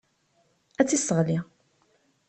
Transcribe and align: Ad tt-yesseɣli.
Ad 0.79 0.85
tt-yesseɣli. 0.87 1.39